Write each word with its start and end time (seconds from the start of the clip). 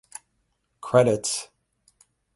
Credits. 0.81 1.49